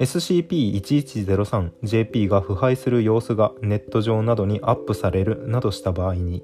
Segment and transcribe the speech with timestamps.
[0.00, 6.42] SCP-1103JP が腐敗する様子がネット上などにアップされるなどした場合に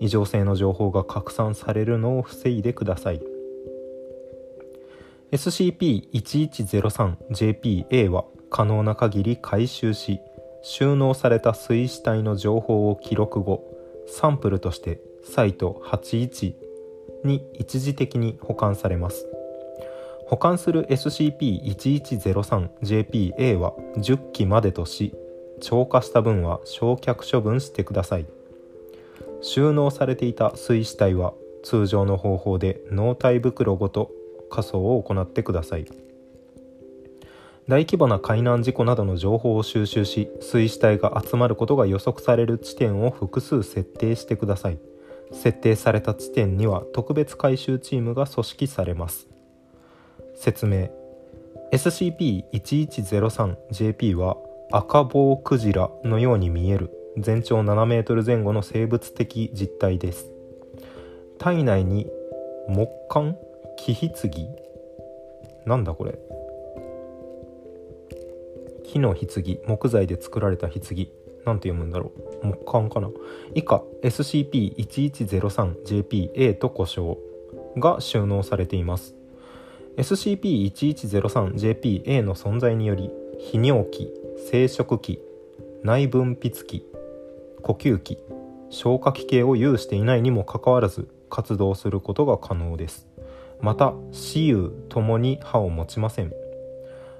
[0.00, 3.22] 異常性の情報が拡散されるのを防いでください。
[5.32, 10.18] SCP-1103JPA は可能な限り回収し
[10.62, 13.64] 収納された水死体の情報を記録後
[14.06, 16.54] サンプルとしてサイト81
[17.24, 19.26] に一時的に保管されます。
[20.30, 25.12] 保管する SCP-1103JPA は10機までとし
[25.60, 28.26] 超過した分は焼却処分してください。
[29.42, 34.12] 収納されていた水死体は通常の方法で納体袋ごと
[34.50, 35.86] 火葬を行ってください。
[37.66, 44.78] 大規模な海難事故などの情報を収集し水死体が集まることが予測される地点を複数設定してください。
[45.32, 49.29] 設定された地点には特別回収チームが組織されます。
[50.40, 50.90] 説明。
[51.70, 54.38] SCP-1103JP は
[54.72, 56.90] 赤棒クジラのように見える。
[57.18, 60.32] 全長7メートル前後の生物的実体です。
[61.38, 62.06] 体内に
[62.68, 63.36] 木管
[63.76, 64.10] 木棺？
[65.66, 66.18] なんだこれ。
[68.84, 69.58] 木の棺。
[69.66, 70.80] 木材で作られた棺。
[71.44, 72.46] なんて読むんだろう。
[72.46, 73.10] 木管かな。
[73.54, 77.18] 以下 SCP-1103JPA と呼称
[77.76, 79.14] が収納されています。
[79.96, 83.10] SCP-1103JPA の存在により
[83.52, 84.12] 泌尿器
[84.50, 85.20] 生殖器
[85.82, 86.86] 内分泌器
[87.62, 88.18] 呼吸器
[88.70, 93.08] 消化器系を有していないにもかかわらず活動することが可能です。
[93.60, 96.32] また死有ともに歯を持ちません。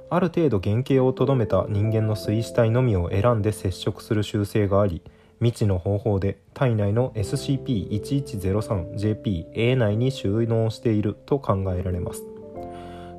[0.09, 5.03] ある程度原型をとどめた人間の水死体のみを選んで接触する習性があり
[5.39, 12.30] 未知の方法で体内の SCP-1103JPA 内に収納していると考えられます。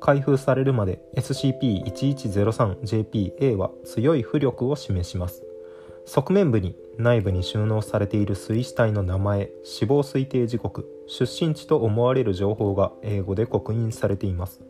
[0.00, 5.44] 開封されるまで SCP-1103JPA は強い浮力を示します。
[6.06, 14.60] 側面部に内部に収納されている水死体の名前死亡推定時刻出身地と思われる情報が英語で刻印されています。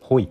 [0.00, 0.28] ホイ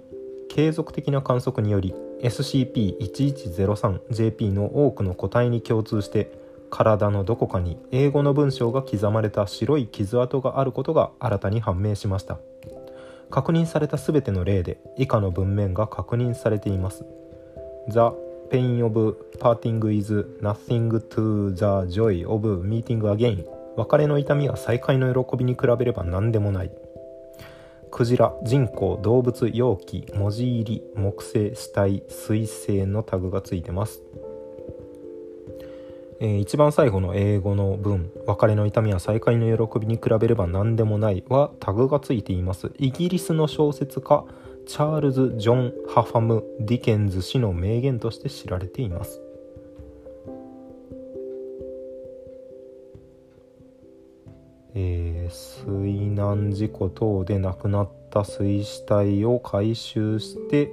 [0.50, 6.32] 継続的な観測により SCP-1103JP の多くの個体に共通して
[6.70, 12.40] 体のどこかに英語の文章が刻まれた白い傷跡があることが新たに判明しました。
[13.34, 17.04] 確認された全ての例で以下の文面が確認されています。
[17.88, 18.00] The
[18.52, 23.44] pain of parting is nothing to the joy of meeting again.
[23.76, 26.72] 別れの痛みは再会の喜びに比べれば何でもない。
[27.90, 34.00] クジラ人工動物容器文字入り木星死体水星のタグがついてます、
[36.24, 42.72] えー、一番最後の英語の文「別れの痛みは再会の喜びに比べれば何でもない」はタグがついています。
[42.78, 44.24] イギリスの小説家
[44.66, 49.22] チャールズ・ジョン・ハファム・ディケンズ氏の名言として知られています。
[54.76, 60.72] えー、水難事故等で亡くなった水死体を回収して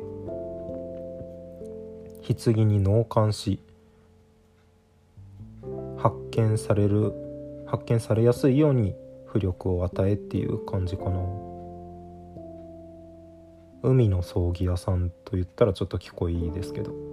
[2.22, 3.58] 棺に納棺し
[6.48, 7.12] 見される
[7.66, 8.94] 発見されやすいように
[9.32, 11.20] 浮力を与えっていう感じかな。
[13.82, 17.10] 海の葬儀屋さんと言ったらちょっと聞こえいいですけど。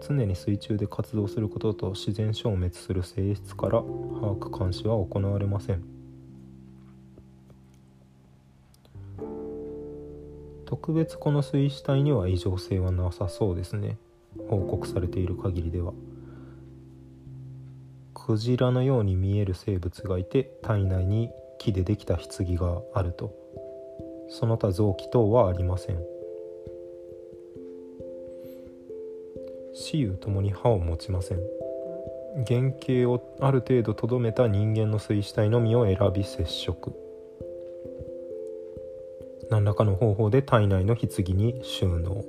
[0.00, 5.82] 常に水中で活動することと自然消滅する性質から把握監視は行われません。
[10.66, 13.98] 特別この水死体には異常性はなさそうですね。
[14.48, 15.92] 報告されている限りでは。
[18.28, 23.34] クジラのように見える生物がいて体内に木でできた棺があると。
[24.28, 25.96] その他臓器等はありません。
[29.72, 31.38] 雌雄ともに歯を持ちません。
[32.46, 36.92] 原型をある程度とどめた人間の水死体のみを選び接触。
[39.48, 42.26] 何らかの方法で体内の棺に収納。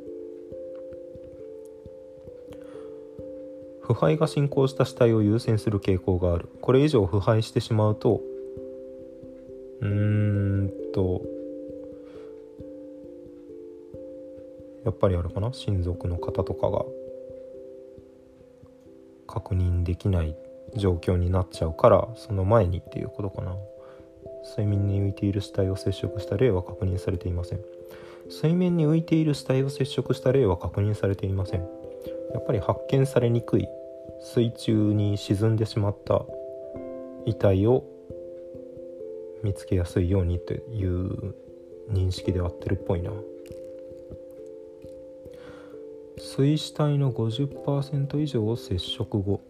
[3.90, 6.48] 腐敗が進行した死体を優先する傾向がある。
[6.62, 8.22] これ以上腐敗してしまうと
[9.82, 11.24] うーんと
[14.86, 15.52] やっぱりあれかな？
[15.52, 16.86] 親族の方とかが
[19.26, 20.36] 確認できない
[20.76, 23.56] 状況になっちゃうからその前にっていうことかな。
[24.56, 27.62] 水面に浮いている死体を接触した例は確認されていません。
[28.30, 31.62] 水面に浮いている死体を接触した例は確認されていません。
[32.36, 33.68] やっぱり発見されにくい。
[34.22, 36.26] 水中に沈んでしまった
[37.26, 37.84] 遺体を
[39.44, 41.36] 見つけやすいようにという
[41.92, 43.12] 認識で合ってるっぽいな。
[46.18, 49.42] 水死体の50%以上を接触後。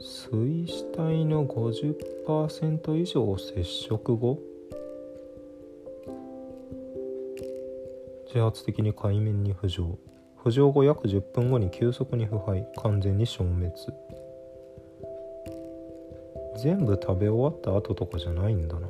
[0.00, 4.38] 水死体の50%以上を接触後。
[8.26, 9.98] 自発的に海面に浮上。
[10.44, 13.72] 浮上後約10分後に急速に腐敗完全に消滅。
[16.56, 18.88] 全部食べ終わった後とかじゃないんだな。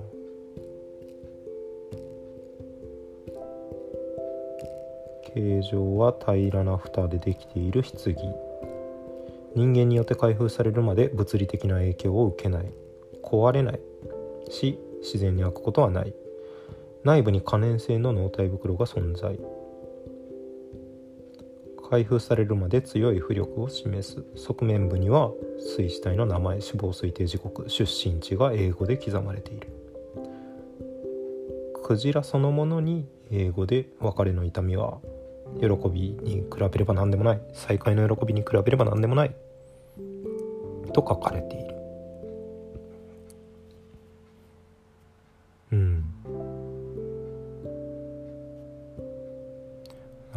[5.34, 8.14] 形状は平らな蓋でできている棺。
[9.54, 12.72] 人間によって開封されるまで物理的な影響を受けない。
[13.22, 13.80] 壊れない。
[14.50, 16.14] し自然に開くことはない。
[17.04, 19.38] 内部に可燃性の納体袋が存在。
[21.88, 29.68] 開封されるまで強い浮力を示す側面部には水死体の名前死亡推定時刻出身地が英語で刻まれている。
[31.82, 34.98] クジラそのものに英語で別れの痛みは
[35.60, 37.40] 喜びに比べれば何でもない。
[37.54, 39.34] 再会の喜びに比べれば何でもない。
[40.92, 41.67] と書かれている。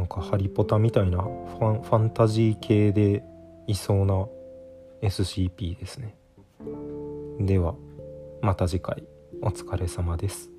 [0.01, 3.23] なんかハリポタみたいなファンファンタジー系で
[3.67, 4.27] いそうな
[5.03, 6.17] SCP ですね。
[7.39, 7.75] では
[8.41, 9.03] また次回
[9.43, 10.49] お疲れ様です。